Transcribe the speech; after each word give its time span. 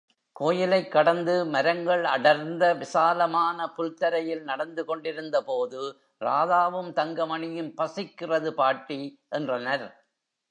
கோயிலைக் 0.35 0.91
கடந்து 0.91 1.45
மரங்கள் 1.45 2.03
அடர்ந்த 2.05 2.73
விசாலமான 2.73 3.67
புல் 3.67 3.93
தரையில் 3.93 4.43
நடந்து 4.43 4.85
கொண்டிருந்தபோது 4.85 5.81
ராதாவும், 6.21 6.91
தங்கமணியும் 6.93 7.73
பசிக்கிறது 7.77 8.51
பாட்டி 8.53 8.99
என்றனர். 9.29 9.87